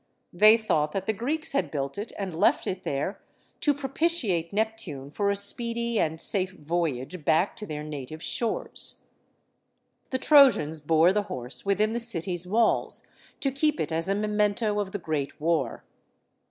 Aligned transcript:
They 0.33 0.57
thought 0.57 0.93
that 0.93 1.05
the 1.05 1.13
Greeks 1.13 1.51
had 1.51 1.69
built 1.69 1.95
it 1.95 2.11
and 2.17 2.33
left 2.33 2.65
it 2.65 2.81
there, 2.81 3.21
to 3.59 3.71
propitiate 3.71 4.51
Nep 4.51 4.75
tune 4.75 5.11
for 5.11 5.29
a 5.29 5.35
speedy 5.35 5.99
and 5.99 6.19
safe 6.19 6.53
voyage 6.53 7.23
back 7.23 7.55
to 7.57 7.67
their 7.67 7.83
native 7.83 8.23
shores. 8.23 9.05
The 10.09 10.17
Trojans 10.17 10.81
bore 10.81 11.13
the 11.13 11.21
horse 11.29 11.67
within 11.67 11.93
the 11.93 11.99
city's 11.99 12.47
walls, 12.47 13.05
to 13.41 13.51
keep 13.51 13.79
it 13.79 13.91
as 13.91 14.09
a 14.09 14.15
memento 14.15 14.79
of 14.79 14.91
the 14.91 14.97
great 14.97 15.39
war. 15.39 15.83